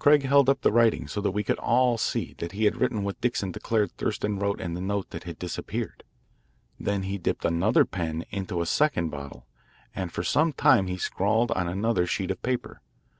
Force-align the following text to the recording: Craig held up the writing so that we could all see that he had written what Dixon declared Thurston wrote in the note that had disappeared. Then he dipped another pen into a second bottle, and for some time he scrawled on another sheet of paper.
Craig 0.00 0.24
held 0.24 0.50
up 0.50 0.62
the 0.62 0.72
writing 0.72 1.06
so 1.06 1.20
that 1.20 1.30
we 1.30 1.44
could 1.44 1.56
all 1.60 1.96
see 1.96 2.34
that 2.38 2.50
he 2.50 2.64
had 2.64 2.78
written 2.80 3.04
what 3.04 3.20
Dixon 3.20 3.52
declared 3.52 3.92
Thurston 3.92 4.36
wrote 4.36 4.60
in 4.60 4.74
the 4.74 4.80
note 4.80 5.10
that 5.10 5.22
had 5.22 5.38
disappeared. 5.38 6.02
Then 6.80 7.04
he 7.04 7.18
dipped 7.18 7.44
another 7.44 7.84
pen 7.84 8.24
into 8.30 8.62
a 8.62 8.66
second 8.66 9.10
bottle, 9.10 9.46
and 9.94 10.10
for 10.10 10.24
some 10.24 10.52
time 10.52 10.88
he 10.88 10.98
scrawled 10.98 11.52
on 11.52 11.68
another 11.68 12.04
sheet 12.04 12.32
of 12.32 12.42
paper. 12.42 12.82